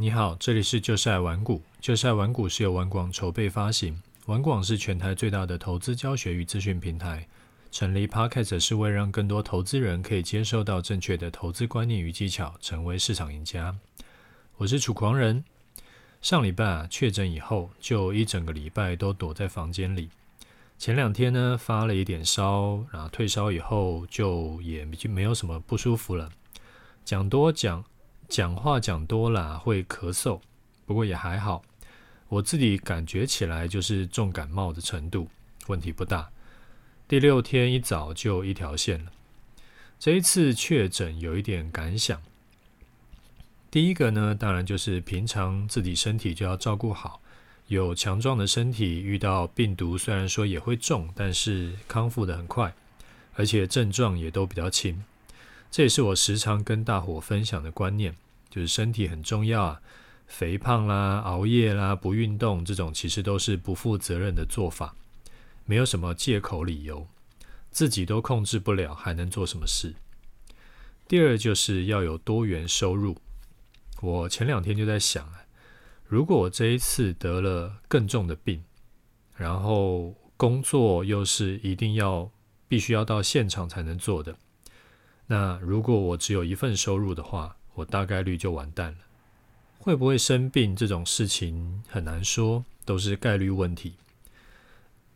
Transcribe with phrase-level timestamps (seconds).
[0.00, 1.60] 你好，这里是就是爱玩股。
[1.78, 7.28] 就是爱玩股是由玩广筹备发行，玩广是全台最大的投资教学与资讯平台。
[7.70, 13.76] 成立 Podcast 是为让更多投资人可以接受到正确的投资观念与技巧，成为市场赢家。
[14.56, 15.44] 我是楚狂人。
[16.22, 20.08] 上礼拜啊确诊以后，就一整个礼拜都躲在房间里。
[20.78, 26.30] 前两天呢发了一点烧，然后退烧以后就也就没有什么不舒服了。
[27.04, 27.84] 讲多讲
[28.30, 30.40] 讲话讲多了会咳嗽，
[30.86, 31.64] 不过也还好。
[32.28, 35.26] 我自己感觉起来就是重感冒的程度，
[35.66, 36.30] 问题不大。
[37.08, 39.10] 第六天一早就一条线了。
[39.98, 42.22] 这一次确诊有一点感想。
[43.68, 47.20] 第一个呢，当然就是平常自己身体就要照顾好。
[47.66, 52.72] 有强壮的身体，遇到病毒虽然说也会重，但是康复得很快，
[53.34, 55.04] 而且症状也都比较轻。
[55.70, 58.16] 这也是我时常跟大伙分享的观念，
[58.48, 59.80] 就是身体很重要啊。
[60.26, 64.94] 肥胖啦、熬夜啦、不运动，这种其实都是不负责任的做法。
[65.64, 67.06] 没有什么借口理由，
[67.70, 69.94] 自己都控制不了，还能做什么事？
[71.08, 73.16] 第二就是要有多元收入。
[74.00, 75.42] 我前两天就在想啊，
[76.06, 78.62] 如果我这一次得了更重的病，
[79.36, 82.30] 然后工作又是一定要
[82.68, 84.36] 必须要到现场才能做的，
[85.32, 88.98] 那如果我只有一份收入的话，我大概率就完蛋了。
[89.78, 93.94] 会不会生病这种事情很难说，都是概率问题。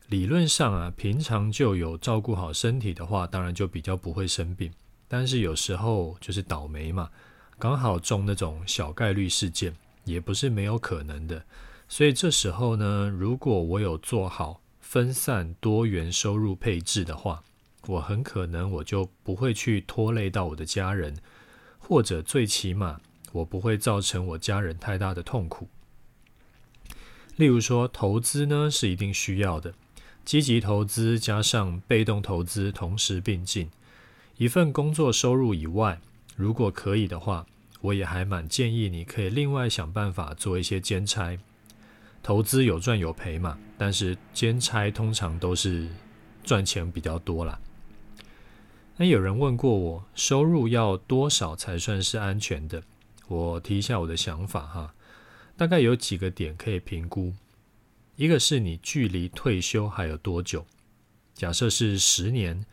[0.06, 4.70] 理论上啊，平常就有照顾好身体的话，当然就比较不会生病。
[5.08, 7.10] 但是有时候就是倒霉嘛，
[7.58, 11.44] 刚好中那种小概率事件，也不是没有可能的。
[11.88, 17.42] 所以这时候呢，如果我有做好分散多元收入配置的话，
[17.86, 21.16] 我很可能我就不会去拖累到我的家人，
[21.78, 23.00] 或者最起码
[23.32, 25.68] 我不会造成我家人太大的痛苦。
[27.36, 29.74] 例如说，投资呢是一定需要的。
[30.24, 33.68] 积极投资加上被动投资同时并进，
[34.38, 36.00] 一份工作收入以外，
[36.36, 37.44] 如果可以的话，
[37.82, 41.38] 我也还蛮建议你可以另外想办法做一些兼差。
[42.22, 45.86] 投资有赚有赔嘛，但是兼差通常都是
[46.42, 47.60] 赚钱比较多啦。
[48.96, 52.82] 那有人问过我，收入要多少才算是安全的？
[53.26, 54.94] 我提一下我的想法哈，
[55.56, 57.34] 大概有几个点可以评估。
[58.14, 60.64] 一个是你距离退休还有多久？
[61.34, 62.64] 假设是十年，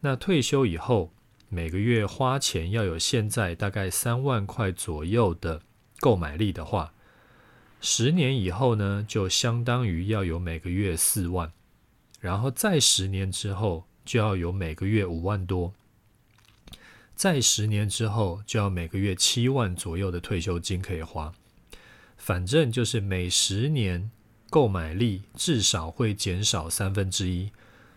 [0.00, 1.10] 那退休以后
[1.48, 5.62] 每个月花钱要有现在大概三万块左右的
[6.00, 6.92] 购买力的话，
[7.80, 11.50] 十年以后呢，就相当于要有每个月四万，
[12.20, 15.72] 然后再十年之后就要有每个月五万多，
[17.14, 21.32] 在十年之后就要每个月七万左右的退休金可以花，
[22.16, 24.10] 反正就是每十年。
[24.50, 27.50] 购买力至少会减少三分之一，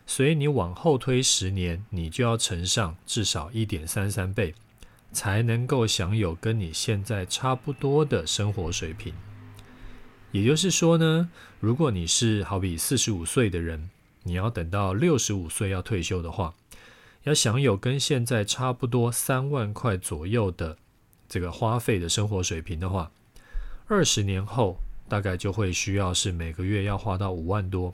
[0.07, 4.55] 所以你往后推十年，你就要乘上至少一点三三倍，
[5.11, 9.13] 才能够享有跟你现在差不多的生活水平。
[10.31, 11.29] 也就是说呢，
[11.59, 13.89] 如果你是好比四十五岁的人，
[14.25, 16.53] 你要等到六十五岁要退休的话，
[17.23, 20.77] 要享有跟现在差不多三万块左右的
[21.29, 23.11] 这个花费的生活水平的话，
[23.87, 24.77] 二十年后。
[25.07, 27.93] 大概就会需要是每个月要花到五万多，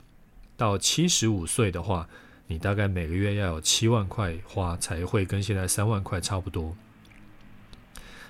[0.55, 2.07] 到七十五岁的话，
[2.47, 6.73] 你大概每个月要有七万块花，才会跟现在三万块差不多。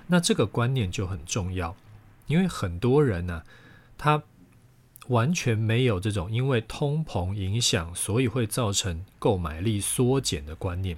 [0.08, 1.76] 那这个观念就很重要，
[2.26, 3.44] 因为很多人呢、
[3.96, 4.24] 他
[5.08, 10.96] 完全没有这种因为通膨影响，所以会造成购买力缩减的观念，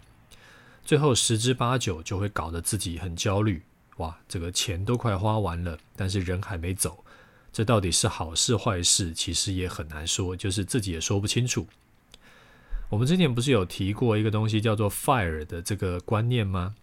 [0.84, 3.62] 最后十之八九就会搞得自己很焦虑。
[3.98, 7.04] 哇，这个钱都快花完了，但是人还没走。
[7.52, 11.66] 这到底是好事坏事，其实也很难说，就是自己也说不清楚。
[12.90, 16.74] 我们之前不是有提过一个东西叫做 FIRE 的这个观念吗？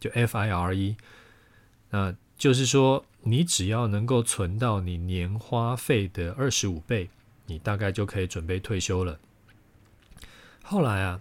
[0.00, 0.96] 就 F-I-R-E，
[1.90, 7.08] 那就是说，你只要能够存到你年花费的二十五倍，
[7.46, 9.18] 你大概就可以准备退休了。
[10.62, 11.20] 后来啊，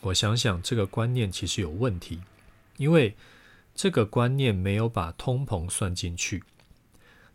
[0.00, 2.20] 我想想这个观念其实有问题，
[2.76, 3.14] 因为
[3.74, 6.42] 这个观念没有把通膨算进去。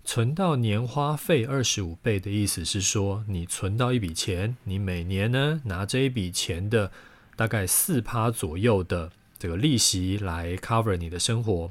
[0.05, 6.91] 存到年花费二十五倍的意思是说，你存到一笔钱，你每年呢拿这一笔钱的
[7.35, 11.69] 大概四趴左右的这个利息来 cover 你的生活，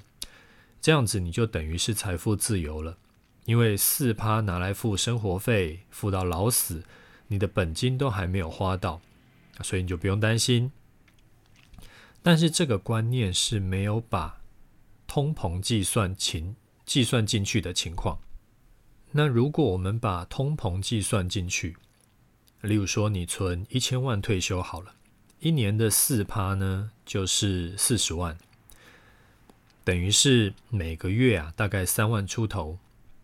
[0.81, 2.97] 这样子你就等于是财富自由了，
[3.45, 6.85] 因为四趴拿来付生活费，付到老死，
[7.27, 9.01] 你的本金都还没有花到，
[9.63, 10.71] 所以你就不用担心。
[12.23, 14.41] 但是这个观念是没有把
[15.07, 18.19] 通膨计算情计算进去的情况。
[19.13, 21.77] 那如果我们把通膨计算进去，
[22.61, 24.95] 例如说你存一千万退休好了，
[25.41, 28.37] 一年的四趴呢，就是四十万，
[29.89, 32.79] 等于是每个月啊大概三万出头。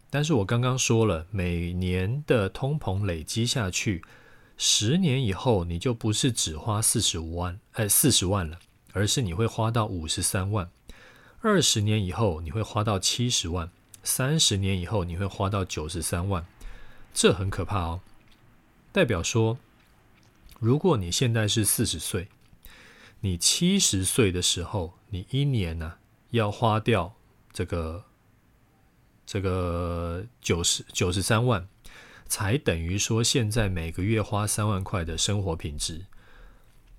[0.09, 4.03] 但是我刚刚说了，每年的通膨累积下去，
[4.57, 8.59] 十年以后你就不是只花四十五万，哎，四十万了，
[8.95, 10.71] 而是你会花到五十三万。
[11.43, 13.71] 二十年以后你会花到七十万，
[14.03, 16.47] 三十年以后你会花到九十三万，
[17.13, 18.01] 这很可怕哦。
[18.91, 19.59] 代表说，
[20.59, 22.29] 如果你现在是四十岁，
[23.21, 25.97] 你七十岁的时候，你一年呢、
[26.35, 27.15] 要花掉
[27.53, 28.05] 这个。
[29.27, 31.67] 这个九十九十三万，
[32.27, 36.05] 才等于说现在每个月花三万块的生活品质，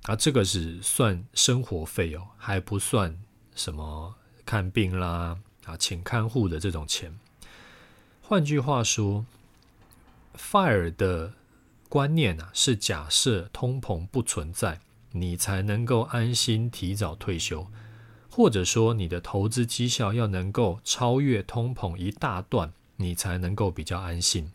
[0.06, 3.16] 啊，这个是算生活费哦，还不算
[3.54, 7.16] 什么看病啦啊，请看护的这种钱。
[8.24, 9.28] 换句话说
[10.36, 11.34] ，FIRE 的
[11.88, 14.80] 观念啊，是假设通膨不存在，
[15.12, 17.68] 你才能够安心提早退休。
[18.36, 24.52] 或者说，你的投资绩效要能够超越通膨一大段，你才能够比较安心。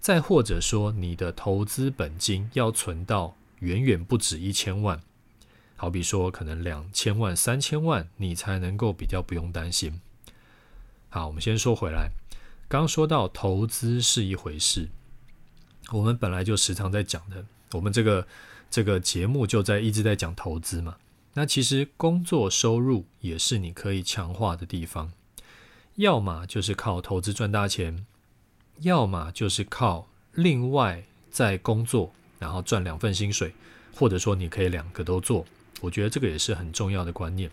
[0.00, 5.02] 再或者说，你的投资本金要存到远远不止一千万，
[5.76, 10.00] 好比说可能两千万、三千万，你才能够比较不用担心。
[11.10, 12.12] 好，我们先说回来，
[12.68, 14.88] 刚说到投资是一回事，
[15.92, 18.26] 我们本来就时常在讲的，我们这个
[18.70, 20.96] 这个节目就在一直在讲投资嘛。
[21.34, 25.12] 那其实工作收入也是你可以强化的地方，
[25.94, 28.04] 要么就是靠投资赚大钱，
[28.80, 33.54] 要么就是靠另外在工作，然后赚两份薪水，
[33.94, 35.46] 或者说你可以两个都做。
[35.80, 37.50] 我觉得这个也是很重要的观念。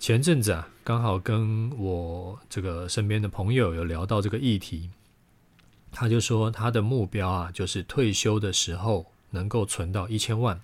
[0.00, 4.90] 前阵子啊，刚好跟我这个身边的朋友有聊到这个议题，
[5.92, 10.60] 他就说他的目标啊，就是退休的时候能够存到一千万。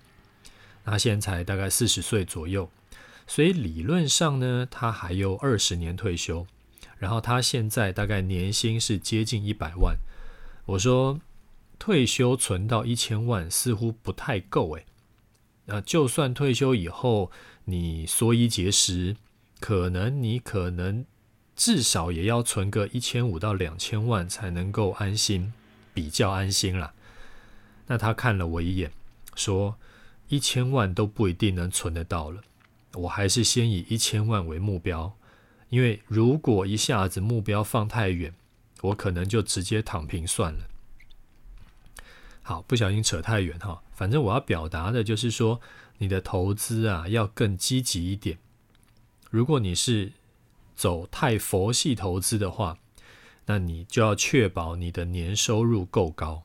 [0.89, 2.71] 他现在才大概四十岁左右，
[3.27, 6.47] 所以理论上呢，他还有二十年退休。
[6.97, 9.97] 然后他现在大概年薪是接近一百万。
[10.65, 11.19] 我说
[11.77, 14.85] 退休存到一千万似乎不太够诶。
[15.65, 17.29] 那就算退休以后
[17.65, 19.17] 你缩衣节食，
[19.59, 21.05] 可能你可能
[21.55, 25.51] 至少也要存个一千五到两千万才能够安心，
[25.93, 26.93] 比较安心啦。
[27.87, 28.89] 那他看了我一眼，
[29.35, 29.75] 说。
[30.29, 32.41] 一千万都不一定能存得到了，
[32.93, 35.15] 我还是先以一千万为目标，
[35.69, 38.33] 因为如果一下子目标放太远，
[38.81, 40.67] 我可能就直接躺平算了。
[42.41, 45.59] 好，不小心扯太远哈，反正我要表达的就是说，
[45.97, 48.37] 你的投资啊要更积极一点。
[49.29, 50.13] 如果你是
[50.75, 52.77] 走太佛系投资的话，
[53.47, 56.43] 那你就要确保你的年收入够高。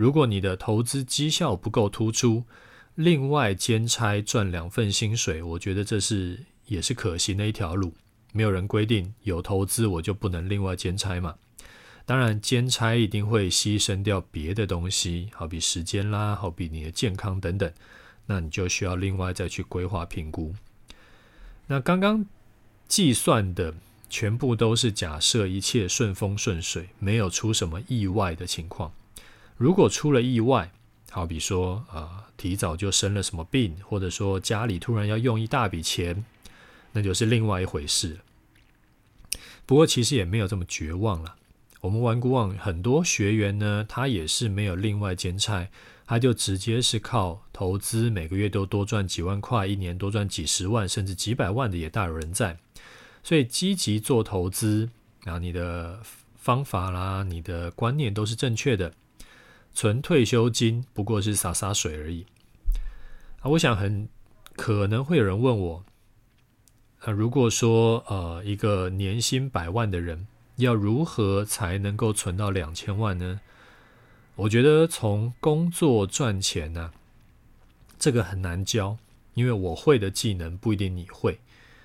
[0.00, 2.44] 如果你的投资绩效不够突出，
[2.94, 7.92] 另外兼差赚两份薪水，我觉得这是也是可行的一条路。
[8.32, 11.34] 没有人规定有投资我就不能另外兼差嘛。
[12.06, 17.70] 当然，兼差一定会牺牲掉别的东西，好比时间啦，好比你的健康等等，
[18.24, 20.54] 那你就需要另外再去规划评估。
[21.66, 22.24] 那刚刚
[22.88, 23.74] 计算的
[24.08, 28.94] 全部都是假设一切顺风顺水，没有出什么意外的情况。
[29.60, 30.72] 如果出了意外，
[31.10, 36.24] 好比说啊、呃，提早就生了什么病，或者说家里突然要用一大笔钱，
[36.92, 38.20] 那就是另外一回事。
[39.66, 41.36] 不过其实也没有这么绝望了。
[41.82, 45.68] 我们玩股网很多学员呢，他也是没有另外兼差，
[46.06, 52.56] 他就直接是靠投资，每个月都多赚几万块，一年多赚几十万，甚至几百万的也大有人在。
[53.22, 54.88] 所以积极做投资，
[55.22, 56.00] 然后你的
[56.36, 58.94] 方法啦，你的观念都是正确的。
[59.72, 62.26] 存退休金不过是洒洒水而已
[63.40, 63.50] 啊！
[63.50, 64.08] 我想很
[64.56, 65.84] 可能会有人问我，
[66.98, 73.40] 啊，如果说呃一个年薪百万的人要如何才能够存到两千万呢？
[74.36, 76.92] 我觉得从工作赚钱呢，
[77.98, 78.98] 这个很难教，
[79.34, 81.38] 因为我会的技能不一定你会，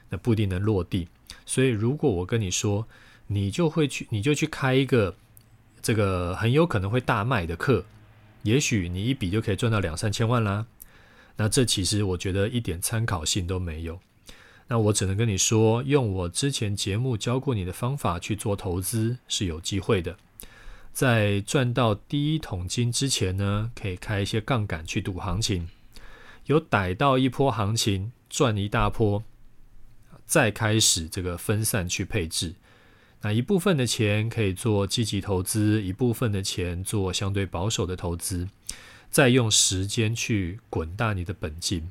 [0.10, 1.08] 那不一定能落地。
[1.46, 2.88] 所以如果我跟你说，
[3.28, 5.16] 你就会去，你就去开一个。
[5.86, 7.86] 这个很有可能会大卖的课，
[8.42, 10.66] 也许你一笔就可以赚到两三千万啦。
[11.36, 14.00] 那这其实我觉得一点参考性都没有。
[14.68, 20.18] 那我只能跟你说，用我之前节目教过你的方法去做投资是有机会的。
[20.92, 25.70] 在赚到第一桶金之前呢，可以开一些杠杆去赌行情，
[26.48, 29.24] 有逮到一波行情赚一大波，
[30.26, 32.56] 再开始这个分散去配置。
[33.22, 38.48] 那一部分的钱可以做积极投资，一部分的钱做相对保守的投资，
[39.10, 41.90] 再用时间去滚大你的本金。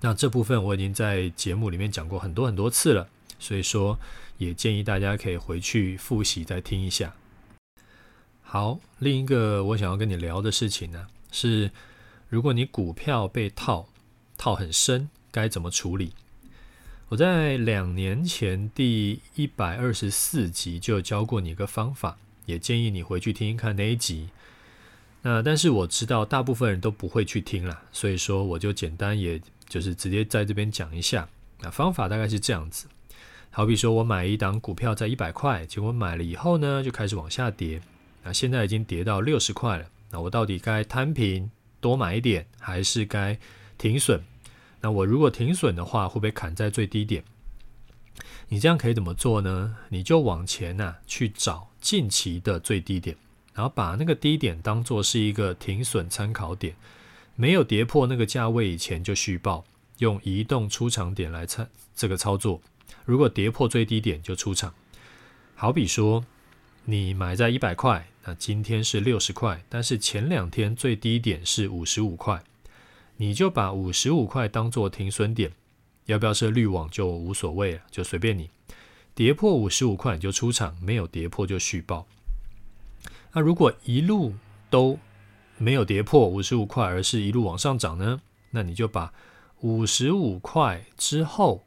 [0.00, 3.08] 那这部分我已经在节目里面讲过很多很多次了，
[3.40, 3.98] 所以说
[4.36, 7.14] 也建议大家可以回去复习再听一下。
[8.42, 11.72] 好，另一个我想要跟你聊的事情呢，是
[12.28, 13.88] 如果你股票被套，
[14.36, 16.12] 套很深，该怎么处理？
[17.10, 24.28] 我在两年前第一百二十四集就教过你一个方法，也建议你回去听一看那一集。
[25.22, 31.26] 那但是我知道大部分人都不会去听啦，所以说我就简单也就是直接在这边讲一下。
[31.60, 32.86] 那方法大概是这样子，
[33.50, 37.80] 好比说我买一档股票在一百块，结果买了以后呢就开始往下跌，
[38.22, 41.50] 那现在已经跌到六十块了，那我到底该摊平
[41.80, 43.38] 多买一点，还是该
[43.78, 44.22] 停损？
[44.80, 47.24] 那我如果停损的话，会不会砍在最低点？
[48.48, 49.76] 你这样可以怎么做呢？
[49.90, 53.16] 你就往前呐、啊、去找近期的最低点，
[53.54, 56.74] 然后把那个低点当做是一个停损参考点，
[57.36, 59.64] 没有跌破那个价位以前就续报，
[59.98, 62.60] 用移动出场点来参这个操作。
[63.04, 64.72] 如果跌破最低点就出场。
[65.54, 66.24] 好比说
[66.84, 72.42] 你买在一百块，那今天是六十块，但是前两天最低点是五十五块。
[73.18, 75.52] 你就把五十五块当做停损点，
[76.06, 78.48] 要不要设滤网就无所谓了，就随便你。
[79.14, 82.06] 跌破五十五块你就出场，没有跌破就续报。
[83.32, 84.34] 那如果一路
[84.70, 84.98] 都
[85.56, 88.20] 没有跌破五十五块，而是一路往上涨呢？
[88.52, 89.12] 那你就把
[89.60, 91.64] 五十五块之后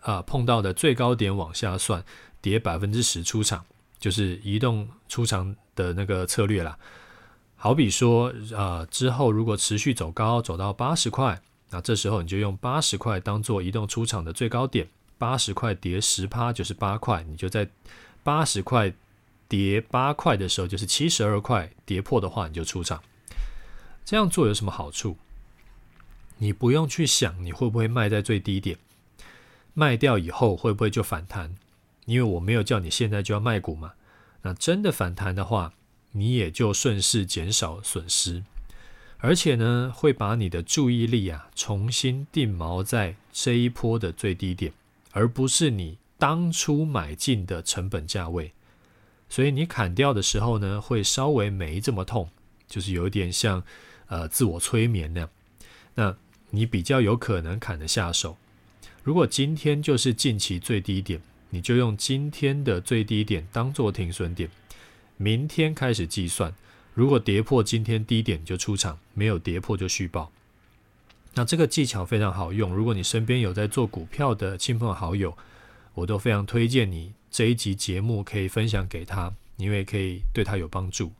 [0.00, 2.04] 啊碰到的最高点往下算，
[2.42, 3.64] 跌百分之十出场，
[3.98, 6.78] 就是移动出场的那个策略啦。
[7.62, 11.40] 好比说，呃，之后如果持续走高，走到八十块，
[11.70, 17.70] 那这时候你就用八十块当做移动出场的最高点，八十块跌十趴就是八块，你就在
[18.24, 18.92] 八十块
[19.46, 23.00] 跌八块的时候，就是七十二块跌破的话，你就出场。
[24.04, 25.16] 这样做有什么好处？
[26.38, 28.76] 你不用去想你会不会卖在最低点，
[29.72, 31.54] 卖掉以后会不会就反弹？
[32.06, 33.92] 因为我没有叫你现在就要卖股嘛。
[34.42, 35.72] 那真的反弹的话，
[36.12, 38.42] 你也就顺势减少损失，
[39.18, 44.72] 而且呢，会把你的注意力啊重新定锚在这一波的最低点，
[45.12, 48.52] 而不是你当初买进的成本价位。
[49.28, 52.28] 所以你砍掉的时候呢，会稍微没这么痛，
[52.68, 53.62] 就是有一点像
[54.08, 55.30] 呃自我催眠那样。
[55.94, 56.16] 那
[56.50, 58.36] 你比较有可能砍得下手。
[59.02, 64.50] 如果今天就是近期最低点，你就用今天的最低点当做停损点。
[65.22, 66.52] 明天开始计算，
[66.94, 70.32] 如果跌破今天低点就出场，没有跌破就续报。
[71.34, 75.38] 那这个技巧非常好用，如果你身边有在做股票的亲朋好友，
[75.94, 81.12] 我都非常推荐你这一集节目可以分享给他，因为可以对他有帮助。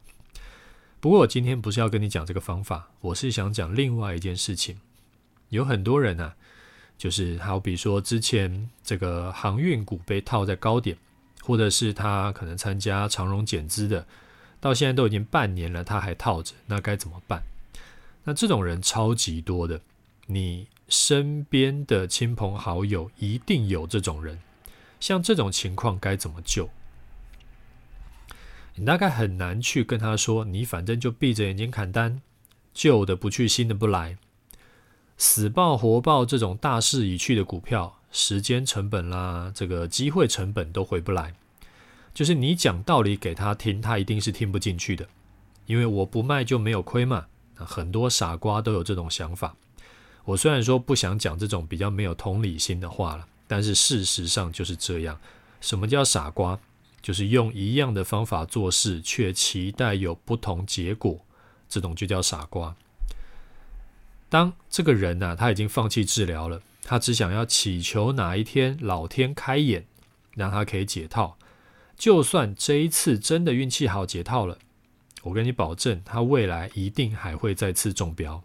[0.98, 4.80] 不过我今天不是要跟你讲这个方法，我是想讲另外一件事情。
[5.50, 6.34] 有很多人啊，
[6.98, 10.98] 就是好比说之前这个航运股被套在高点。
[11.42, 14.06] 或者是他可能参加长荣减资的，
[14.60, 17.42] 到现在都已经半年了，他还套着，那该怎么办？
[18.24, 19.80] 那这种人超级多的，
[20.26, 24.38] 你身边的亲朋好友一定有这种人。
[25.00, 26.70] 像这种情况该怎么救？
[28.76, 32.22] 你大概很难去跟他说，你反正就闭着眼睛砍单，
[32.72, 34.16] 旧的不去，新的不来，
[35.18, 37.98] 死抱活抱这种大势已去的股票。
[38.12, 41.34] 时间成本啦，这个机会成本都回不来。
[42.14, 45.08] 就是你讲道理给他听，他一定是听不进去的。
[45.66, 47.26] 因为我不卖就没有亏嘛。
[47.54, 49.56] 很多傻瓜都有这种想法。
[50.24, 55.18] 我虽然说不想讲这种比较没有同理心的话了，但是事实上就是这样。
[55.60, 56.58] 什么叫傻瓜？
[57.00, 61.24] 就是用一样的方法做事，却期待有不同结果，
[61.68, 62.76] 这种就叫傻瓜。
[64.28, 66.60] 当这个人呢、他已经放弃治疗了。
[66.82, 69.86] 他只想要祈求哪一天老天开眼，
[70.34, 71.38] 让他可以解套。
[71.96, 74.58] 就算这一次真的运气好解套了，
[75.22, 78.42] 我跟你保证，他未来一定还会再次中标。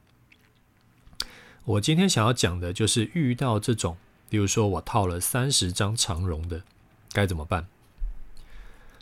[1.65, 3.97] 我今天想要讲的就是遇到这种，
[4.29, 6.61] 比如说我套了三十张长荣的，
[7.11, 7.67] 该怎么办？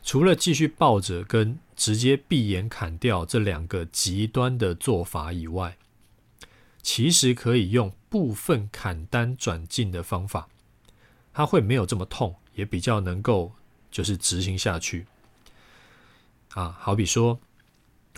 [0.01, 5.77] 除了继续抱着跟直接闭眼砍掉这两个极端的做法以外，
[6.85, 10.47] 其实可以用部分砍单转进的方法，
[11.33, 13.53] 它会没有这么痛，也比较能够
[13.89, 15.07] 就是执行下去。
[16.49, 17.39] 啊，好比说，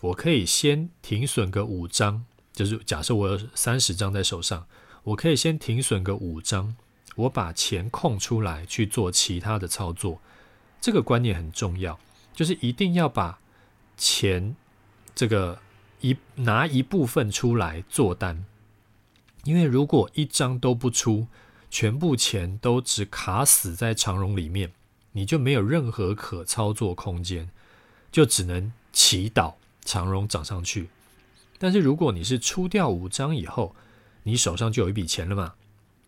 [0.01, 4.67] 我可以先停损个五张，就是假设我有三十张在手上，
[5.03, 6.75] 我可以先停损个五张，
[7.15, 10.21] 我把钱空出来去做其他的操作。
[10.81, 11.97] 这个观念很重要，
[12.33, 13.39] 就是一定要把
[13.95, 14.57] 钱
[15.15, 15.57] 这个
[16.01, 18.45] 一拿一部分出来做单，
[19.47, 21.27] 因为如果一张都不出，
[21.69, 24.73] 全部钱都只卡死在长荣里面，
[25.13, 27.49] 你就没有任何可操作空间，
[28.11, 29.53] 就只能祈祷
[29.85, 30.89] 长荣涨上去。
[31.57, 33.73] 但是如果你是出掉五张以后，
[34.23, 35.53] 你手上就有一笔钱了嘛，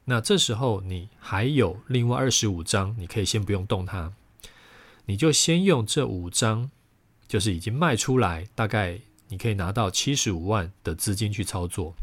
[0.03, 4.11] 那这时候你还有另外二十五张，你可以先不用动它，
[5.05, 6.69] 你就先用这五张，
[7.25, 11.95] 就是已经卖出来，大概你可以拿到七十五万的资金去操作。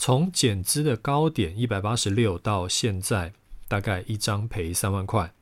[0.00, 3.32] 从减资的高点一百八十六到现在，
[3.66, 5.34] 大概一张赔三万块，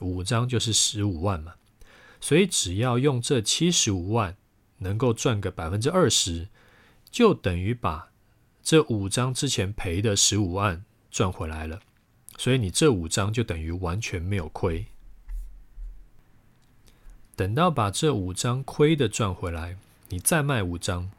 [0.00, 1.54] 五张就是十五万嘛。
[2.20, 4.36] 所以只要用这七十五万，
[4.78, 6.48] 能够赚个百分之二十，
[7.08, 8.10] 就等于把
[8.64, 11.80] 这五张之前赔的十五万赚回来了。
[12.36, 14.86] 所以你这五张就等于完全没有亏。
[17.36, 21.12] 等到把这五张亏的赚回来，你再卖五张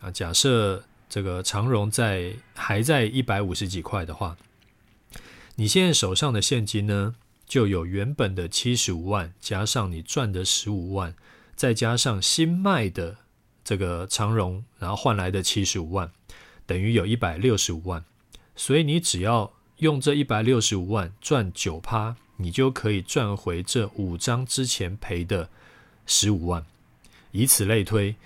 [0.00, 0.84] 啊，假设。
[1.14, 4.36] 这个长荣在还在一百五十几块的话，
[5.54, 7.14] 你现在手上的现金呢，
[7.46, 11.14] 就有原本的七十五万，加上你赚的十五万，
[11.54, 13.18] 再加上新卖的
[13.62, 16.10] 这个长荣，然后换来的七十五万，
[16.66, 18.04] 等于有一百六十五万。
[18.56, 25.48] 所以你只要用这一百六十五万赚九趴，你就可以赚回这五张之前赔的
[26.06, 26.66] 十五万。
[27.30, 28.16] 以此类推，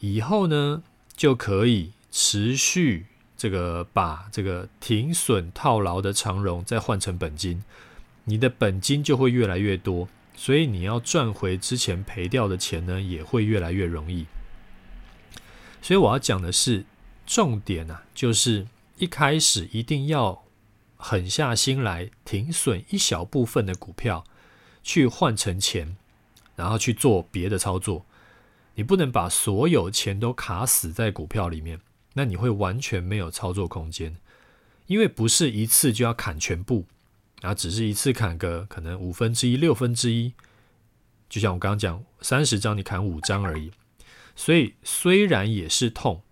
[0.00, 0.82] 以后呢
[1.16, 1.92] 就可以。
[2.12, 7.64] 持续这个把这个停损套牢的长荣再换成本金，
[8.24, 14.26] 你的本金就会越来越多，所以你要赚回之前赔掉的钱呢，也会越来越容易。
[15.80, 16.84] 所以我要讲的是
[17.26, 20.44] 重点啊，就是一开始一定要
[20.96, 24.22] 狠下心来停损一小部分的股票，
[24.82, 25.96] 去换成钱，
[26.54, 28.04] 然后去做别的操作。
[28.74, 31.80] 你不能把所有钱都卡死在股票里面。
[32.14, 34.16] 那你会完全没有操作空间，
[34.86, 36.86] 因为不是一次就要砍全部，
[37.40, 40.32] 啊，只是一次砍个可能五分之一、六分之一，
[41.28, 43.72] 就像我刚刚讲，三十张你砍五张而已，
[44.36, 46.22] 所以虽然也是痛，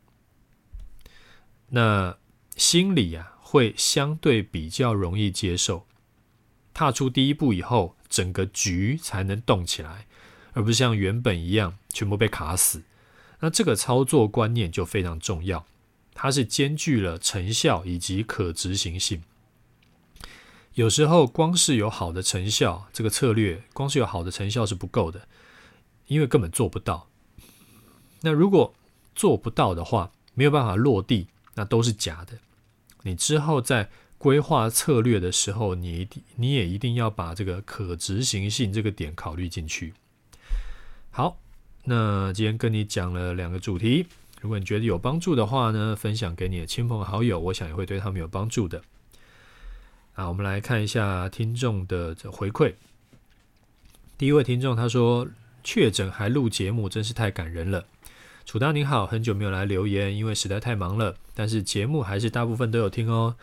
[1.69, 2.19] 那
[2.57, 5.87] 心里啊会相对比较容易接受，
[6.75, 10.07] 踏出第一步以后，整个局才能动起来，
[10.53, 12.83] 而不是像原本一样全部被卡死。
[13.41, 15.67] 那这个操作观念就非常重要，
[16.23, 19.23] 它是兼具了成效以及可执行性。
[20.75, 25.27] 有时候光是有好的成效，这个策略光是有好的成效是不够的，
[26.09, 27.09] 因为根本做不到。
[28.21, 28.75] 那如果
[29.15, 32.37] 做不到的话，没有办法落地，那都是假的。
[33.05, 39.95] 你之后在规划策略的时候，你一定你也一定要把这个可执行性这个点考虑进去。
[41.11, 41.39] 好。
[41.83, 44.07] 那今天跟你讲了两个主题，
[44.41, 48.83] 如果你觉得有帮助的话呢，分享给你的亲朋好友，我想也会对他们有帮助的。
[50.15, 52.75] 啊，我们来看一下听众的回馈。
[54.17, 55.29] 第一位听众他说
[55.63, 57.85] ：“确诊还录节目，真是太感人了。”
[58.47, 63.37] 楚大您好，很久没有来留言，因为实在太忙了，但是节目还是大部分都有听哦。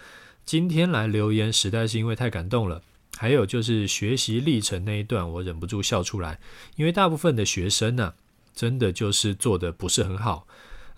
[0.45, 2.81] 今天来留言，实在是因为太感动了。
[3.17, 6.39] 还有就是学习历程那一段，我忍不住笑出来，
[6.75, 8.13] 因为大部分的学生呢、
[8.53, 10.47] 真的就是做得不是很好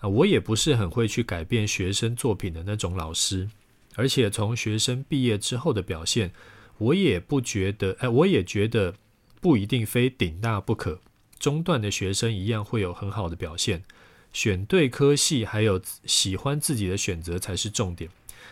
[0.00, 0.08] 啊！
[0.08, 3.48] 我也不是很会去改变学生作品的那种老师，
[3.94, 6.32] 而且从学生毕业之后的表现，
[6.78, 8.94] 我也不觉得，哎，我也觉得
[9.40, 11.00] 不一定非顶大不可。
[11.38, 13.82] 中段的学生一样会有很好的表现，
[14.32, 18.10] 选对科系还有喜欢自己的选择才是重点。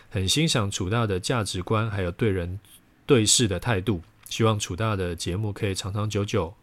[0.09, 2.59] 很欣赏楚大的价值观，还有对人
[3.05, 4.01] 对事的态度。
[4.27, 6.53] 希望楚大的节目可以长长久久。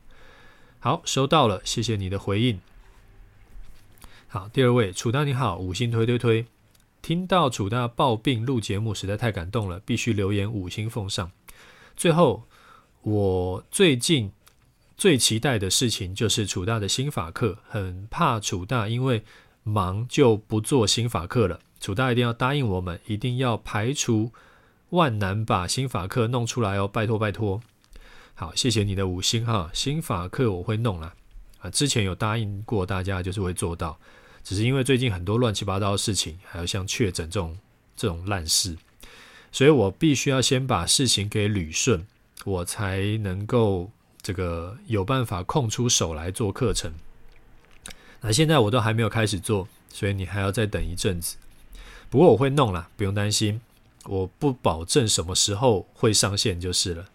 [0.78, 2.60] 好，收到了，谢谢你的回应。
[4.36, 6.44] 好，第二位楚大你好，五星推推推，
[7.00, 11.32] 听到楚大抱病录节目实在太感动了，必须留言五星奉上。
[11.96, 12.44] 最后，
[13.00, 14.30] 我最近
[14.94, 19.24] 最期待的事情就是楚大的心法课，很怕楚大因为
[19.62, 21.58] 忙就不做心法课了。
[21.80, 24.32] 楚大一定要答应我们，一定要排除
[24.90, 27.62] 万难把心法课弄出来哦，拜托拜托。
[28.34, 31.14] 好，谢谢你的五星哈，心法课我会弄啦。
[31.60, 33.98] 啊，之前有答应过大家，就是会做到，
[34.46, 37.58] 只是因为最近很多乱七八糟的事情，还有像确诊这种
[37.96, 38.76] 这种烂事，
[39.50, 42.06] 所以我必须要先把事情给捋顺，
[42.44, 43.90] 我才能够
[44.22, 46.92] 这个有办法空出手来做课程。
[48.20, 51.38] 那现在我都还没有开始做，所以你还要再等一阵子。
[52.08, 53.60] 不过我会弄啦，不用担心，
[54.04, 57.06] 我不保证什么时候会上线就是了。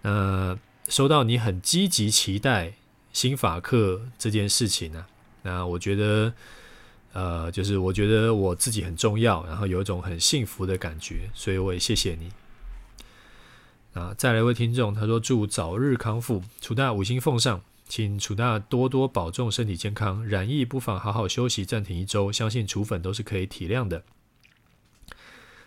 [0.00, 2.72] 呃，收到你很积极期待
[3.12, 5.04] 新法课这件事情呢、
[5.44, 6.34] 那我觉得，
[7.12, 12.32] 呃，就是我觉得我自己很重要，然后有一种很幸福的感觉，所以我也谢谢你。
[13.92, 24.02] 啊，再来一位听众，他说祝早日康复，楚大五星奉上，请楚大多多保重身体健康，染疫不妨好好休息，暂停一周，相信楚粉都是可以体谅的。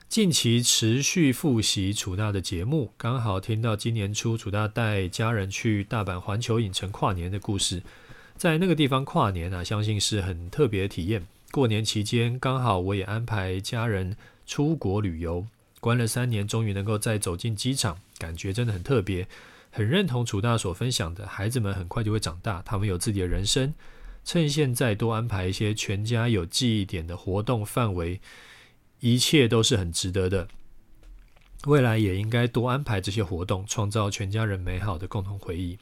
[0.09, 7.83] 近期持续复习楚大的节目，刚好听到今年初楚大带家人去大阪环球影城跨年的故事，
[8.37, 11.25] 在那个地方跨年啊，相信是很特别的体验。
[11.51, 15.47] 过年期间刚好我也安排家人出国旅游。
[15.79, 19.27] 关了三年，终于能够再走进机场，感觉真的很特别。
[19.71, 23.73] 很认同楚大所分享的，孩子们很快就会长大，他们有自己的人生。
[24.23, 28.19] 趁现在多安排一些全家有记忆点的活动范围，
[28.99, 30.47] 一切都是很值得的。
[31.65, 35.77] 未来也应该多安排这些活动，创造全家人美好的共同回忆。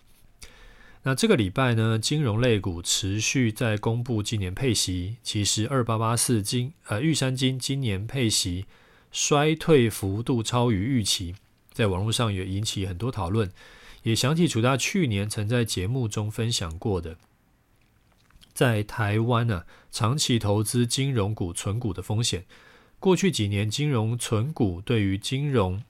[1.07, 8.65] 那这个礼拜呢，金融类股持续在公布今年配息，其实二八八四金呃玉山金今年配息。
[9.11, 11.35] 衰退幅度超于预期，
[11.71, 13.49] 在网络上也引起很多讨论。
[14.01, 17.15] 也想起楚大去年曾在节目中分享过的，
[18.51, 22.45] 在台湾呢、长期投资金融股存股的风险。
[22.99, 25.83] 过去几年，金融存股对于金融，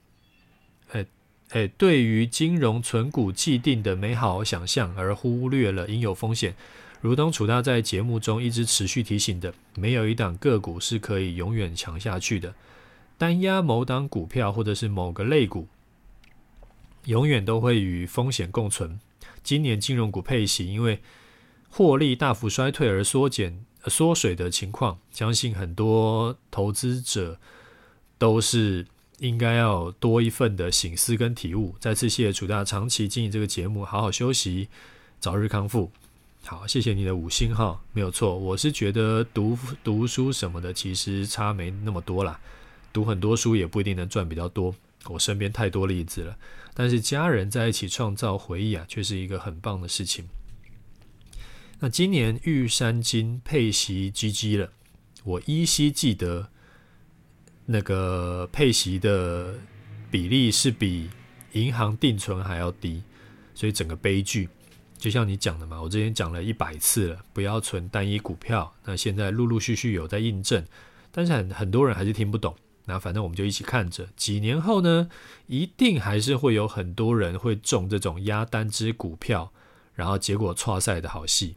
[1.56, 6.54] 哎，对于金融存股既定的美好想象，而忽略了应有风险。
[7.00, 12.54] 如同楚大在节目中一直持续提醒的，没有一档个股是可以永远强下去的。
[13.16, 15.66] 单押某档股票或者是某个类股，
[17.06, 19.00] 永远都会与风险共存。
[19.42, 21.00] 今年金融股配息，因为
[21.70, 27.40] 获利大幅衰退而缩减、缩水的情况，相信很多投资者
[28.18, 28.86] 都是
[29.18, 31.74] 应该要多一份的醒思跟体悟。
[31.80, 34.68] 再次谢谢楚大长期经营这个节目，好好休息，
[35.18, 35.90] 早日康复。
[36.44, 42.38] 好，谢谢你的五星哈，没有错，我是觉得读读书什么的，其实差没那么多啦。
[42.92, 44.74] 读很多书也不一定能赚比较多，
[45.08, 46.38] 我身边太多例子了。
[46.72, 50.26] 但是家人在一起创造回忆啊，却是一个很棒的事情。
[51.80, 54.70] 那今年玉山金配息 GG 了，
[55.24, 56.48] 我依稀记得
[57.66, 59.54] 那个配息的
[60.10, 61.10] 比例是比
[61.52, 63.02] 银行定存还要低，
[63.54, 64.48] 所以整个悲剧
[64.96, 68.72] 就像你讲的嘛，我之前讲了一百次了，不要存单一股票。
[68.84, 70.64] 那现在陆陆续续有在印证，
[71.10, 72.56] 但是很很多人还是听不懂。
[72.86, 75.10] 那反正我们就一起看着，几年后呢，
[75.48, 79.52] 一定还是会有很多人会中这种押单只股票，
[79.94, 81.56] 然后结果挫赛的好戏。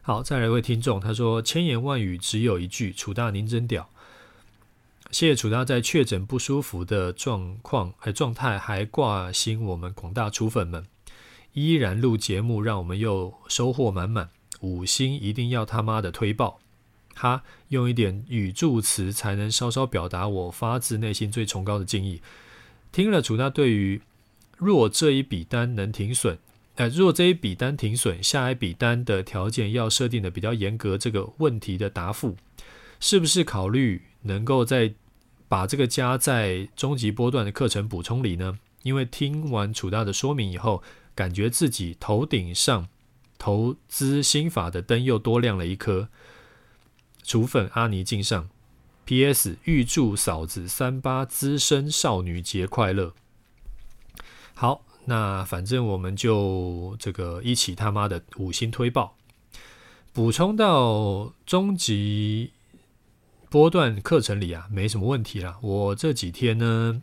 [0.00, 3.90] 好，再来一位听众，他说千言万语只有一句：楚大您真屌。
[5.10, 10.84] 谢谢楚大在确诊不舒服的状况和状态还挂心我们广大楚粉们，
[11.52, 14.28] 依然录节目，让我们又收获满满。
[14.60, 16.58] 五星一定要他妈的推爆！
[17.14, 22.20] 他用一点语助词才能稍稍表达我发自内心最崇高的敬意。
[22.92, 24.02] 听了楚大对于
[24.58, 26.38] 若这一笔单能停损，
[26.74, 32.36] 呃，若这一笔单停损，下一笔单的条件要设定的比较严格，这个问题的答复，
[33.00, 34.94] 是不是考虑能够在
[35.48, 38.58] 把这个加在终极波段的课程补充里呢？
[38.82, 40.82] 因为听完楚大的说明以后，
[41.14, 42.88] 感觉自己头顶上
[43.38, 46.08] 投资心法的灯又多亮了一颗。
[47.22, 48.48] 楚粉阿尼敬上
[49.04, 49.58] ，P.S.
[49.64, 53.14] 预祝嫂子三八资深少女节快乐。
[54.54, 59.16] 好，那反正我们就这个一起他妈的五星推爆，
[60.12, 62.52] 补充到终极
[63.56, 65.56] 波段课程里啊，没什么问题啦。
[65.62, 67.00] 我这几天呢，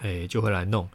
[0.00, 0.86] 哎，就会来弄。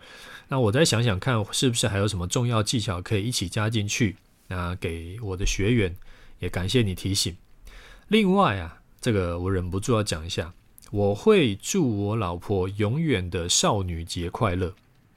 [0.49, 4.17] 那我再想想看，是不是还有什么重要技巧可以一起加进去？
[4.49, 5.95] 那给我的学员，
[6.37, 7.35] 也感谢你提醒。
[8.07, 10.53] 另外啊，这个我忍不住要讲一下，
[10.91, 14.75] 我会祝我老婆永远的少女节快乐。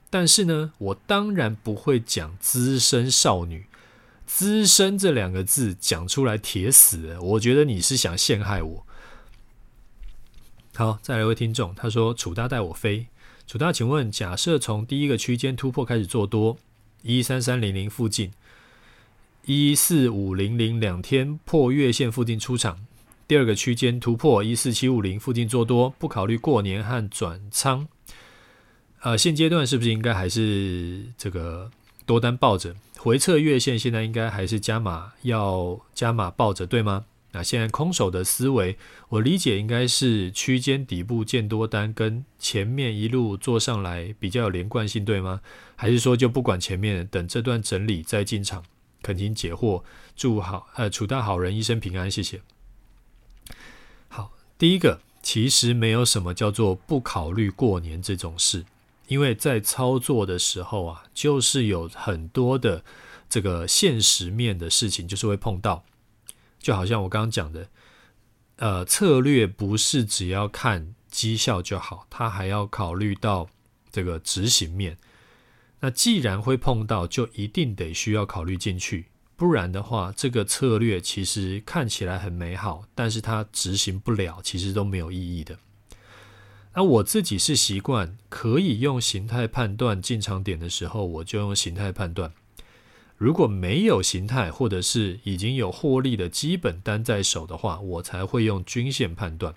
[0.09, 3.67] 但是呢，我当然不会讲资深少女，
[4.25, 7.19] 资深这两个字讲出来铁死。
[7.21, 8.87] 我觉得你是想陷害我。
[10.75, 13.07] 好，再来一位听众，他说：“楚大带我飞。”
[13.47, 16.57] 楚大，请问，假设从第一个区间突破开始做多，
[17.03, 18.33] 一三三零零附近。
[19.45, 22.87] 一四五零零两天破月线附近出场，
[23.29, 27.87] 第二个区间突破一四七五零附近做多，不考虑过年和转仓。
[29.01, 31.71] 呃，现阶段是不是应该还是这个
[32.07, 32.75] 多单抱着？
[32.97, 37.05] 回撤月线现在应该还是加码要加码抱着，对吗？
[37.33, 38.77] 那现在空手的思维，
[39.09, 45.41] 我理解应该是区间底部见多单，跟前面一路做上来比较有连贯性，对吗？
[45.75, 48.63] 还是说就不管前面，等这段整理再进场？
[49.03, 49.83] 恳请解惑，
[50.15, 52.41] 祝好呃楚大好人一生平安，谢谢。
[54.07, 58.65] 好，第一个其实没有什么叫做不考虑过年这种事，
[59.09, 62.85] 因为在操作的时候啊，就是有很多的
[63.29, 65.83] 这个现实面的事情，就是会碰到。
[66.63, 67.69] 就好像我刚刚讲的，
[68.57, 73.51] 呃，策略不是只要看绩效就好，它还要考虑到
[73.91, 74.97] 这个执行面。
[75.81, 85.59] 那既然会碰到，就一定得需要考虑进去，不然的话，这个策略其实看起来很美好，但是它执行不了，其实都没有意义的。
[86.75, 92.33] 那我自己是习惯可以用形态判断进场点的时候，我就用形态判断。
[93.23, 99.55] 如果没有形态，或者是已经有获利的基本单在手的话，我才会用均线判断。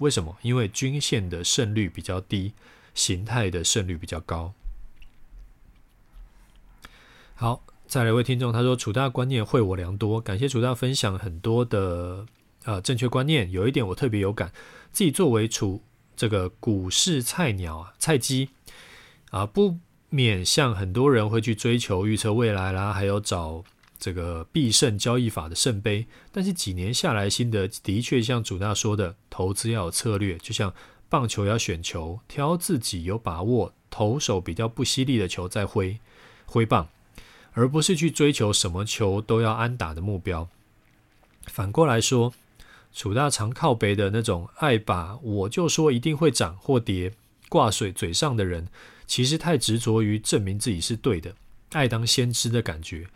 [0.00, 0.36] 为什么？
[0.42, 2.52] 因为均线的胜率比较低，
[2.92, 4.52] 形态的胜率比较高。
[7.34, 12.26] 好，再来一位听众，他说楚大观念惠我良多，感谢楚大分享很多的
[12.64, 13.50] 呃正确观念。
[13.50, 14.52] 有一点我特别有感，
[14.92, 15.82] 自己作为楚
[16.14, 18.50] 这个股市菜鸟啊，菜鸡
[19.30, 19.78] 啊，不
[20.10, 23.62] 免向很多人会去追求预测未来啦，还有找
[23.98, 26.06] 这个必胜交易法的圣杯。
[26.32, 30.72] 但是几年下来，心得的确像楚大说的，投资要有策略，就像
[31.08, 35.98] 棒球要选球，挑自己有把握、投手比较不犀利的球再挥
[36.44, 36.88] 挥棒。
[37.58, 40.46] 而不是去追求什么球都要安打的目标。
[41.46, 42.34] 反过来说，
[42.92, 47.12] 楚大常靠北的那种爱把我就说一定会涨或跌
[47.48, 48.68] 挂水嘴上的人，
[49.06, 51.34] 其实太执着于证明自己是对的，
[51.70, 53.06] 爱当先知的感觉。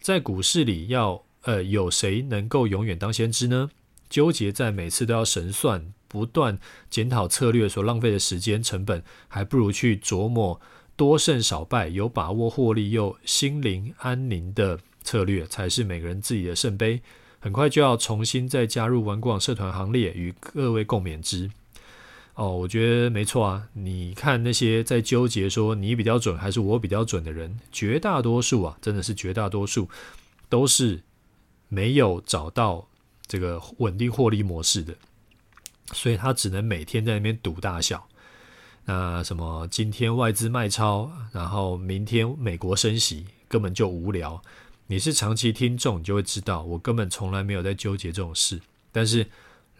[0.00, 3.70] 在股市里要呃有谁能够永远当先知呢？
[4.08, 6.58] 纠结在每次都要神算、不断
[6.88, 10.60] 检讨策略所浪费的时间成本，还不如去琢磨。
[10.96, 17.00] 多胜少败，有把握获利又心灵安宁的策略，才是每个人自己的圣杯。
[17.38, 21.50] 很快就要重新再加入玩股网社团行列，与各位共勉之。
[22.40, 23.68] 哦，我觉得没错啊。
[23.74, 29.86] 你看那些在纠结说你比较准还是我比较准的人，绝大多数啊，真的是绝大多数
[30.48, 31.02] 都是
[31.68, 32.88] 没有找到
[33.26, 34.94] 这个稳定获利模式的，
[35.92, 38.08] 所以他只能每天在那边赌大小。
[38.86, 44.42] 那什么，今天外资卖超，然后明天美国升息，根本就无聊。
[44.86, 48.58] 你是长期听众，你就会知道，我根本从来没有在纠结这种事。
[48.90, 49.26] 但是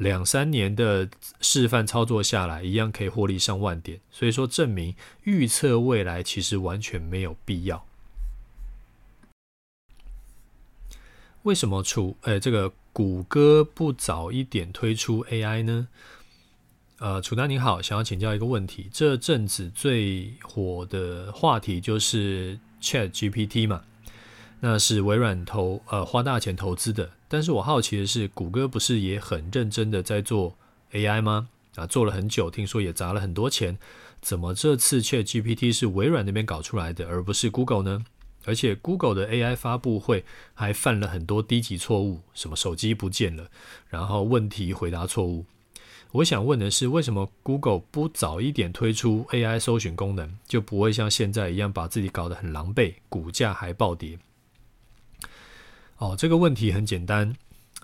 [0.00, 1.10] 两三年的
[1.42, 4.00] 示范操作下来，一样可以获利上万点。
[4.10, 7.84] 所以说，证明预测未来其实完全没有必要。
[11.42, 12.16] 为什么出？
[12.22, 15.88] 呃，这个谷歌不早一点推出 AI 呢？
[16.98, 18.88] 呃，楚大你好，想要请教一个问题。
[18.90, 23.84] 这阵子最火的话题就是 ChatGPT 嘛，
[24.61, 27.11] 那是微软投呃花大钱投资的。
[27.29, 30.57] 但是我好奇的是，谷歌不是也很认真的在做
[30.92, 31.49] AI 吗？
[31.77, 33.79] 啊，做了很久，听说也砸了很多钱。
[34.20, 38.05] 怎么这次 ChatGPT 是微软那边搞出来的，而不是 Google 呢？
[38.44, 43.49] 而且 Google 的 AI 发布会还犯了很多低级错误，什么手机不见了，
[43.88, 45.44] 然后问题回答错误。
[46.12, 54.18] 我想问的是，为什么 Google 不早一点推出 AI 搜寻功能，就不会像现在一样把自己搞得很狼狈，股价还暴跌？
[56.00, 57.36] 哦，这个问题很简单，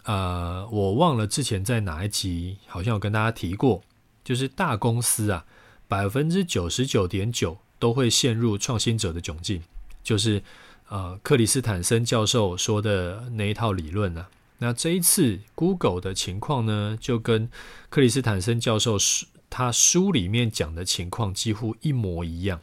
[0.05, 3.83] 呃，我忘了之前在哪一集好像有跟大家提过，
[4.24, 5.44] 就是大公司啊，
[5.87, 9.62] 百分之九十九点九都会陷入创新者的窘境，
[10.02, 10.42] 就是
[10.88, 14.31] 呃，克里斯坦森教授说的那一套理论呢、啊。
[14.61, 17.50] 那这一次 Google 的情况呢，就跟
[17.90, 22.62] 克里斯坦森教授书他书里面讲的情况几乎一模一样。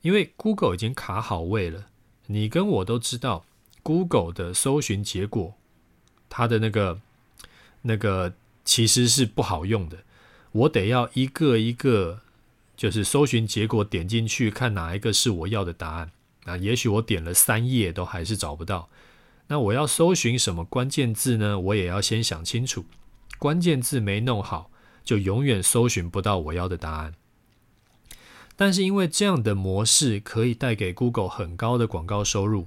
[0.00, 1.88] 因为 Google 已经卡好位了，
[2.28, 3.44] 你跟我都知道
[3.86, 5.54] ，Google 的搜寻结果，
[6.28, 7.00] 它的那个
[7.82, 9.98] 那个其实是不好用的。
[10.50, 12.22] 我得要一个一个，
[12.76, 16.10] 就是搜寻结果点进去看哪一个是我要的答案。
[16.46, 18.88] 那也许我点了三页都还是找不到。
[19.46, 21.56] 那我要搜寻什么关键字呢？
[21.60, 22.86] 我也要先想清楚，
[23.38, 24.72] 关键字没弄好，
[25.04, 27.14] 就永远搜寻不到我要的答案。
[28.56, 32.66] 但是因为这样的模式可以带给 Google 很高的广告收入，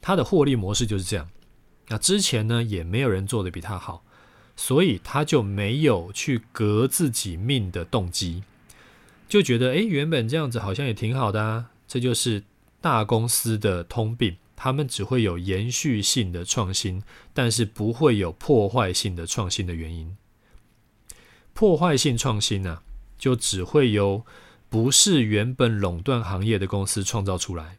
[0.00, 1.28] 它的获利模式就是这样。
[1.88, 4.04] 那之前呢，也没有人做的比它好，
[4.56, 8.42] 所以他就没有去革自己命的动机，
[9.28, 11.70] 就觉得诶，原本这样子好像也挺好的啊。
[11.88, 12.44] 这就是
[12.80, 14.36] 大公司的通病。
[14.62, 20.14] 他们只会有延续性的创新，但是不会有破坏性的创新的原因。
[21.54, 22.82] 破坏性创新呢、
[23.18, 24.22] 就只会由
[24.68, 27.78] 不是原本垄断行业的公司创造出来。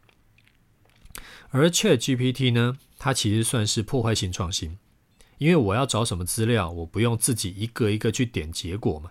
[1.52, 4.78] 而 ChatGPT 呢，它其实算是破坏性创新，
[5.36, 9.10] 因为我要找什么资料，我不用自己一个一个去点结果嘛，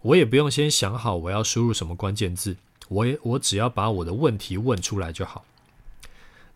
[0.00, 2.56] 我也不用先想好我要输入什么关键字，
[2.88, 5.44] 我也我只要把我的问题问出来就好。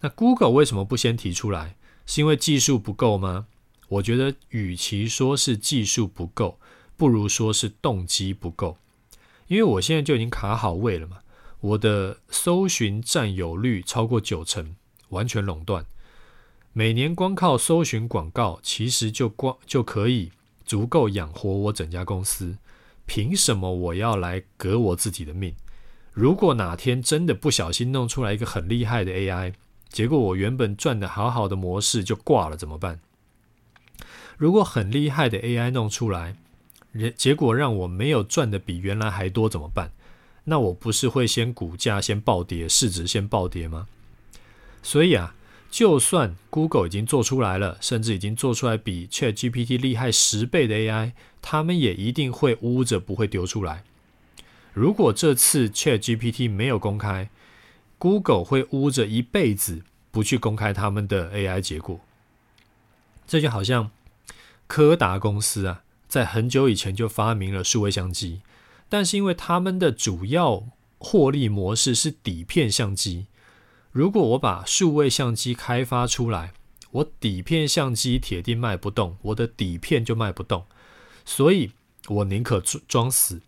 [0.01, 1.77] 那 Google 为什么不先提出来？
[2.07, 3.47] 是因为技术不够吗？
[3.89, 6.59] 我觉得与其说是技术不够，
[6.97, 8.79] 不如说是动机不够。
[9.49, 11.19] 因为我现在就已经卡好位了嘛，
[11.61, 14.75] 我的搜寻占有率超过九成，
[15.11, 15.85] 完全垄断。
[16.73, 20.31] 每年光靠搜寻广告，其实就光就可以
[20.65, 22.59] 足够养活我整家公司。
[23.07, 25.55] 凭什么我要来革我自己的命？
[26.13, 29.55] 如果哪天真的不小心弄出来一个很厉害的 AI，
[29.89, 33.01] 结果我原本赚的好好的模式就挂了，怎么办？
[34.37, 36.37] 如果很厉害的 AI 弄出来，
[36.93, 39.93] 人结果让我没有赚的比原来还多怎么办？
[40.45, 43.87] 那我不是会先股价先暴跌，市值先暴跌吗？
[44.87, 45.35] 所以啊，
[45.69, 51.11] 就算 Google 已经做出来了，甚至已经做出来比 ChatGPT 厉害十倍的 AI，
[51.43, 53.83] 他们也一定会捂着不会丢出来。
[54.73, 57.29] 如果这次 ChatGPT 没有公开
[57.99, 61.99] ，Google 会捂着一辈子不去公开他们的 AI 结果。
[63.27, 63.91] 这就好像
[64.69, 65.83] 柯达公司啊。
[66.07, 68.41] 在很久以前就发明了数位相机，
[68.89, 70.69] 但是因为他们的主要
[70.99, 73.27] 获利模式是底片相机，
[73.97, 76.53] 如果我把数位相机开发出来，
[76.91, 80.67] 我底片相机铁定卖不动，我的底片就卖不动，
[81.25, 81.73] 所以
[82.09, 83.41] 我宁可装死，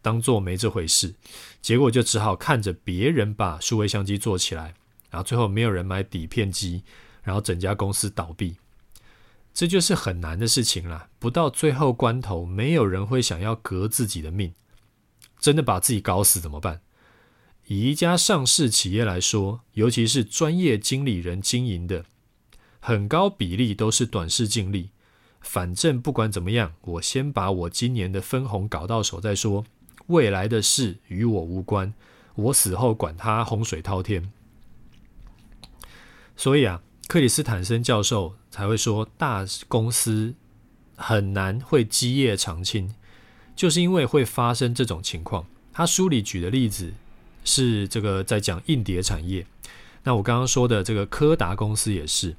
[0.00, 1.16] 当做没这回事，
[1.60, 4.72] 结果就只好看着别人把数位相机做起来，
[5.10, 6.82] 然后最后没有人买底片机，
[7.22, 8.56] 然后整家公司倒闭。
[9.52, 11.08] 这就是很难的事情了。
[11.18, 14.54] 不到最后关头，没有人会想要革自己的命，
[15.38, 16.80] 真的把自己搞死怎么办？
[17.72, 22.04] 以一家上市企业来说，尤其是专业经理人经营的，
[22.80, 24.90] 很高比例都是短视近利。
[25.40, 29.64] 反正不管怎么样，我先把我今年的分红搞到手再说，
[30.08, 31.94] 未来的事与我无关，
[32.34, 34.32] 我死后管他洪水滔天。
[36.36, 36.82] 所以啊。
[37.06, 40.32] 克里斯坦森教授才会说，大公司
[40.94, 42.94] 很难会基业长青，
[43.56, 45.44] 就是因为会发生这种情况。
[45.72, 46.94] 他书里举的例子
[47.44, 49.46] 是这个在讲硬碟产业，
[50.04, 52.36] 那我刚刚说的这个柯达公司也是，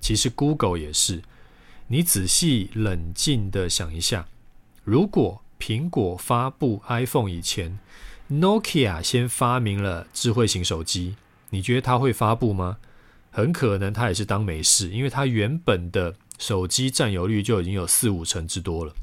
[0.00, 1.22] 其实 Google 也是。
[1.88, 4.28] 你仔细冷静的想一下，
[4.84, 7.78] 如果苹果发布 iPhone 以前
[8.30, 11.16] ，Nokia 先发明了智慧型手机，
[11.50, 12.78] 你觉得它会发布吗？
[13.32, 18.94] 很可能它也是当没事，因为它原本的手机占有率就已经有四五成之多了，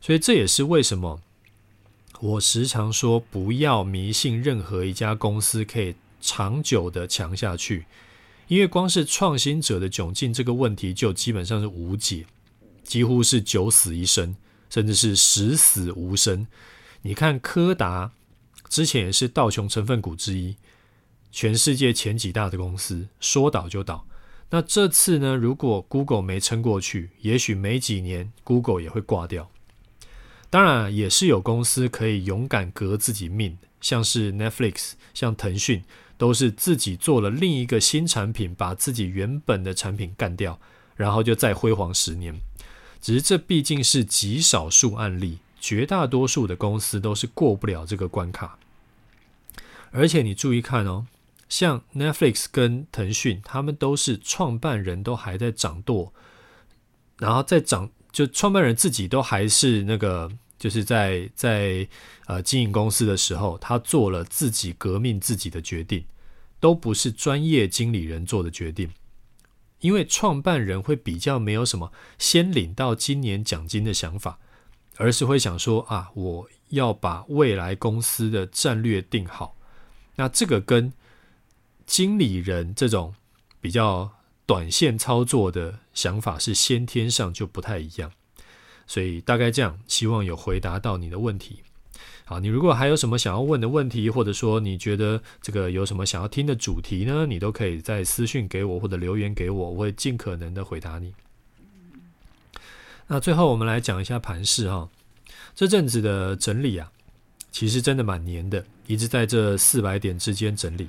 [0.00, 1.20] 所以这也是为什么
[2.22, 7.86] 我时常说不要迷信任何一家公司可以长久的强下去，
[8.46, 12.24] 因为光是创新者的窘境这个问题就基本上是无解，
[12.84, 14.36] 几乎是九死一生，
[14.70, 16.46] 甚至是十死无生。
[17.00, 18.12] 你看柯达
[18.68, 20.54] 之前也是道琼成分股之一。
[21.32, 24.06] 全世界前几大的公司说倒就倒，
[24.50, 25.34] 那这次呢？
[25.34, 29.50] 如果 Google 没撑过去，也许没几年 Google 也会挂掉。
[30.52, 35.82] 当然，也是有公司可以勇敢革自己命，像是 Netflix、像腾讯，
[36.18, 40.60] 都是自己做了另一个新产品，把自己原本的产品干掉，
[40.94, 42.38] 然后就再辉煌十年。
[43.00, 48.58] 只是这毕竟是极少数案例，绝大多数的公司都是过不了这个关卡。
[49.90, 51.06] 而且你注意看哦。
[51.48, 56.12] 像 Netflix 跟腾讯，他们都是创办人都还在掌舵，
[57.16, 60.30] 然后在掌就创办人自己都还是那个，
[60.62, 61.88] 就是在在
[62.26, 66.04] 呃经营公司的时候，他做了自己革命自己的决定，
[66.60, 68.88] 都不是专业经理人做的决定，
[69.80, 74.38] 因为创办人会比较没有什么先领到今年奖金的想法，
[74.98, 79.56] 而是会想说啊，我要把未来公司的战略定好，
[80.14, 80.92] 那这个跟
[81.84, 83.16] 经理人这种
[83.60, 84.12] 比较
[84.46, 88.12] 短线操作的想法是先天上就不太一样，
[88.92, 91.60] 所以大概这样，希望有回答到你的问题。
[92.26, 101.14] 好，你如果还有什么想要问的问题，或者说你觉得这个有什么想要听的主题呢，你都可以在私讯给我或者留言给我，我会尽可能的回答你。
[103.06, 104.90] 那最后我们来讲一下盘势哈，
[105.54, 106.92] 这阵子的整理啊，
[107.50, 110.86] 其实真的蛮黏的，一直在这四百点之间整理。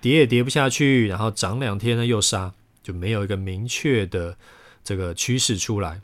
[0.00, 4.38] 跌也跌不下去，然后涨两天呢又杀，就没有一个明确的
[4.82, 6.00] 这个趋势出来。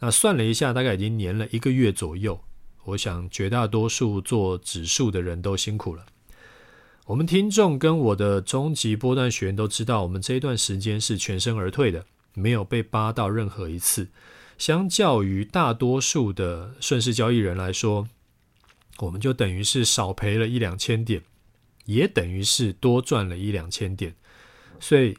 [0.00, 2.40] 那算了一下，大概已经黏了一个月左右。
[2.84, 6.04] 我想绝大多数做指数的人都辛苦了。
[7.06, 14.08] 我们听众跟我的终极波段学员都知道，我们这一段时间是全身而退的，没有被扒到任何一次。
[14.56, 18.08] 相较于大多数的顺势交易人来说，
[18.98, 21.22] 我们就等于是少赔了一两千点，
[21.86, 24.14] 也等于是多赚了一两千点。
[24.78, 25.16] 所以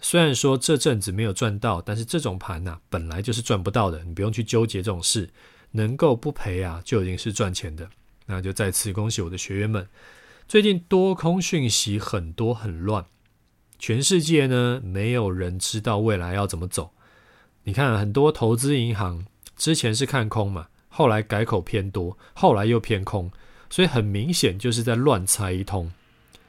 [0.00, 5.30] 虽然说这阵子没有赚到，但是这种盘呐、本来就是赚不到的，你不用去纠结这种事。
[5.72, 7.90] 能够不赔啊，就已经是赚钱的。
[8.24, 9.86] 那就再次恭喜我的学员们。
[10.46, 13.04] 最近多空讯息很多很乱，
[13.78, 16.92] 全世界呢，没有人知道未来要怎么走。
[17.64, 19.26] 你看很多投资银行
[19.56, 23.30] 之前是看空嘛，后来改口偏多，后来又偏空，
[23.68, 25.92] 所以很明显就是在乱猜一通。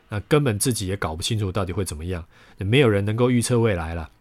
[0.10, 2.26] 那根本自己也搞不清楚到底会怎么样，
[2.57, 4.12] 没有人能够预测未来了。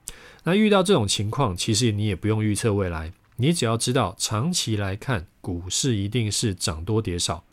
[0.45, 3.13] 那遇到这种情况，其实你也不用预测未来。
[3.37, 7.45] 你只要知道，长期来看，股市一定是涨多跌少。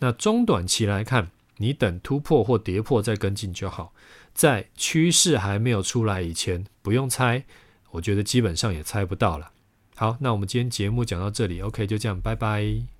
[0.00, 3.92] 那中短期来看，你等突破或跌破再跟进就好。
[4.32, 7.44] 在趋势还没有出来以前，不用猜，
[7.90, 9.50] 我觉得基本上也猜不到了。
[9.94, 12.99] 好，那我们今天节目讲到这里，OK，就这样，拜拜。